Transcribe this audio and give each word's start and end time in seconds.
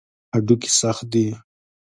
هډوکي 0.35 0.69
سخت 0.79 1.01
دي. 1.13 1.27